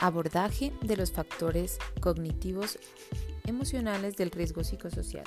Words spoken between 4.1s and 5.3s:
del riesgo psicosocial.